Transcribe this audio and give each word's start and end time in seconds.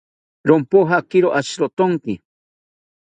Rompojakiro 0.49 1.29
ashitakontzi 1.39 2.13